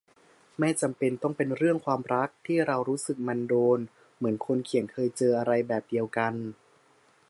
[0.59, 3.79] ไม่จำเป็นต้องเป็นเรื่องความรัก ที่เรารู้สึกมันโดน
[4.17, 6.33] เหมือนคนเขียนเคยเจออะไรแบบเดียวกัน